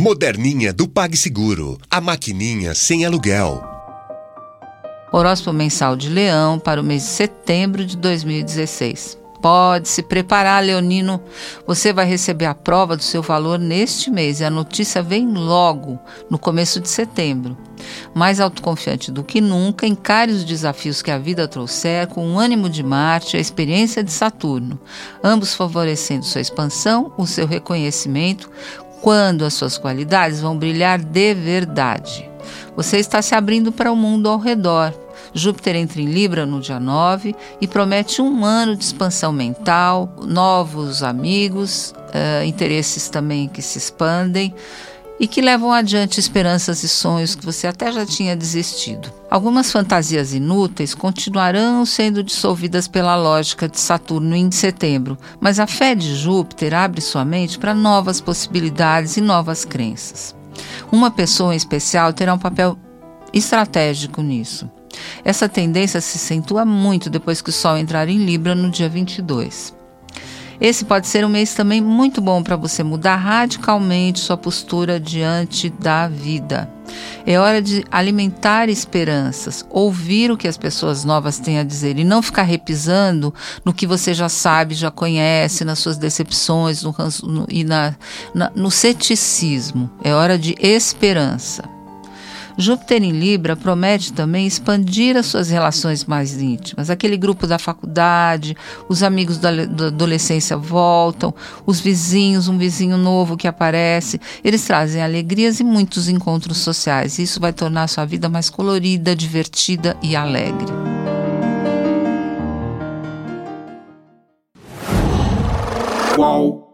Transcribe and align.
Moderninha 0.00 0.72
do 0.72 0.86
PagSeguro. 0.86 1.76
A 1.90 2.00
maquininha 2.00 2.72
sem 2.72 3.04
aluguel. 3.04 3.60
Horóscopo 5.10 5.52
mensal 5.52 5.96
de 5.96 6.08
Leão 6.08 6.56
para 6.56 6.80
o 6.80 6.84
mês 6.84 7.02
de 7.02 7.08
setembro 7.08 7.84
de 7.84 7.96
2016. 7.96 9.18
Pode 9.42 9.88
se 9.88 10.00
preparar, 10.04 10.62
Leonino. 10.62 11.20
Você 11.66 11.92
vai 11.92 12.06
receber 12.06 12.46
a 12.46 12.54
prova 12.54 12.96
do 12.96 13.02
seu 13.02 13.22
valor 13.22 13.58
neste 13.58 14.08
mês 14.08 14.38
e 14.38 14.44
a 14.44 14.50
notícia 14.50 15.02
vem 15.02 15.32
logo, 15.32 15.98
no 16.30 16.38
começo 16.38 16.80
de 16.80 16.88
setembro. 16.88 17.56
Mais 18.14 18.38
autoconfiante 18.38 19.10
do 19.10 19.24
que 19.24 19.40
nunca, 19.40 19.84
encare 19.84 20.30
os 20.30 20.44
desafios 20.44 21.02
que 21.02 21.10
a 21.10 21.18
vida 21.18 21.48
trouxer 21.48 22.06
com 22.06 22.34
o 22.34 22.38
ânimo 22.38 22.68
de 22.68 22.84
Marte 22.84 23.36
e 23.36 23.38
a 23.38 23.40
experiência 23.40 24.02
de 24.02 24.12
Saturno, 24.12 24.78
ambos 25.22 25.54
favorecendo 25.54 26.24
sua 26.24 26.40
expansão, 26.40 27.12
o 27.16 27.26
seu 27.26 27.46
reconhecimento, 27.46 28.50
quando 29.00 29.44
as 29.44 29.54
suas 29.54 29.78
qualidades 29.78 30.40
vão 30.40 30.56
brilhar 30.56 30.98
de 30.98 31.34
verdade. 31.34 32.28
Você 32.76 32.98
está 32.98 33.20
se 33.20 33.34
abrindo 33.34 33.72
para 33.72 33.90
o 33.90 33.96
mundo 33.96 34.28
ao 34.28 34.38
redor 34.38 34.94
Júpiter 35.32 35.76
entra 35.76 36.00
em 36.00 36.06
Libra 36.06 36.46
no 36.46 36.60
dia 36.60 36.80
9 36.80 37.34
e 37.60 37.66
promete 37.66 38.22
um 38.22 38.44
ano 38.44 38.76
de 38.76 38.84
expansão 38.84 39.32
mental, 39.32 40.12
novos 40.22 41.02
amigos, 41.02 41.94
uh, 42.08 42.44
interesses 42.44 43.08
também 43.08 43.48
que 43.48 43.62
se 43.62 43.78
expandem 43.78 44.54
e 45.20 45.26
que 45.26 45.40
levam 45.40 45.72
adiante 45.72 46.20
esperanças 46.20 46.82
e 46.82 46.88
sonhos 46.88 47.34
que 47.34 47.44
você 47.44 47.66
até 47.66 47.90
já 47.90 48.06
tinha 48.06 48.36
desistido. 48.36 49.12
Algumas 49.30 49.70
fantasias 49.70 50.32
inúteis 50.32 50.94
continuarão 50.94 51.84
sendo 51.84 52.22
dissolvidas 52.22 52.86
pela 52.86 53.16
lógica 53.16 53.68
de 53.68 53.78
Saturno 53.80 54.34
em 54.34 54.50
setembro, 54.50 55.18
mas 55.40 55.58
a 55.58 55.66
fé 55.66 55.94
de 55.94 56.14
Júpiter 56.14 56.74
abre 56.74 57.00
sua 57.00 57.24
mente 57.24 57.58
para 57.58 57.74
novas 57.74 58.20
possibilidades 58.20 59.16
e 59.16 59.20
novas 59.20 59.64
crenças. 59.64 60.34
Uma 60.90 61.10
pessoa 61.10 61.52
em 61.52 61.56
especial 61.56 62.12
terá 62.12 62.32
um 62.32 62.38
papel 62.38 62.78
estratégico 63.32 64.22
nisso. 64.22 64.70
Essa 65.24 65.48
tendência 65.48 66.00
se 66.00 66.16
acentua 66.16 66.64
muito 66.64 67.10
depois 67.10 67.42
que 67.42 67.50
o 67.50 67.52
Sol 67.52 67.76
entrar 67.76 68.08
em 68.08 68.24
Libra 68.24 68.54
no 68.54 68.70
dia 68.70 68.88
22. 68.88 69.77
Esse 70.60 70.84
pode 70.84 71.06
ser 71.06 71.24
um 71.24 71.28
mês 71.28 71.54
também 71.54 71.80
muito 71.80 72.20
bom 72.20 72.42
para 72.42 72.56
você 72.56 72.82
mudar 72.82 73.16
radicalmente 73.16 74.18
sua 74.18 74.36
postura 74.36 74.98
diante 74.98 75.70
da 75.70 76.08
vida. 76.08 76.68
É 77.24 77.38
hora 77.38 77.60
de 77.60 77.84
alimentar 77.90 78.68
esperanças, 78.68 79.64
ouvir 79.70 80.30
o 80.30 80.36
que 80.36 80.48
as 80.48 80.56
pessoas 80.56 81.04
novas 81.04 81.38
têm 81.38 81.58
a 81.58 81.62
dizer 81.62 81.98
e 81.98 82.04
não 82.04 82.22
ficar 82.22 82.42
repisando 82.42 83.32
no 83.64 83.72
que 83.74 83.86
você 83.86 84.14
já 84.14 84.28
sabe, 84.28 84.74
já 84.74 84.90
conhece, 84.90 85.64
nas 85.64 85.78
suas 85.78 85.98
decepções 85.98 86.82
no, 86.82 86.94
no, 87.24 87.46
e 87.48 87.62
na, 87.62 87.94
na, 88.34 88.50
no 88.54 88.70
ceticismo. 88.70 89.90
É 90.02 90.12
hora 90.14 90.38
de 90.38 90.56
esperança. 90.58 91.77
Júpiter 92.60 93.04
em 93.04 93.12
Libra 93.12 93.54
promete 93.54 94.12
também 94.12 94.44
expandir 94.44 95.16
as 95.16 95.26
suas 95.26 95.48
relações 95.48 96.04
mais 96.04 96.42
íntimas. 96.42 96.90
Aquele 96.90 97.16
grupo 97.16 97.46
da 97.46 97.56
faculdade, 97.56 98.56
os 98.88 99.04
amigos 99.04 99.38
da, 99.38 99.64
da 99.64 99.86
adolescência 99.86 100.56
voltam, 100.56 101.32
os 101.64 101.78
vizinhos, 101.78 102.48
um 102.48 102.58
vizinho 102.58 102.98
novo 102.98 103.36
que 103.36 103.46
aparece. 103.46 104.20
Eles 104.42 104.64
trazem 104.64 105.00
alegrias 105.00 105.60
e 105.60 105.64
muitos 105.64 106.08
encontros 106.08 106.58
sociais. 106.58 107.20
Isso 107.20 107.38
vai 107.38 107.52
tornar 107.52 107.84
a 107.84 107.88
sua 107.88 108.04
vida 108.04 108.28
mais 108.28 108.50
colorida, 108.50 109.14
divertida 109.14 109.96
e 110.02 110.16
alegre. 110.16 110.66
Qual? 116.16 116.67